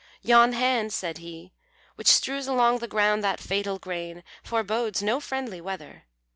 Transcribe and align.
"Yon' 0.23 0.53
hand," 0.53 0.91
said 0.91 1.19
he, 1.19 1.53
"which 1.93 2.07
strews 2.07 2.47
along 2.47 2.79
the 2.79 2.87
ground 2.87 3.23
That 3.23 3.39
fatal 3.39 3.77
grain, 3.77 4.23
forbodes 4.43 5.03
no 5.03 5.19
friendly 5.19 5.61
weather. 5.61 6.05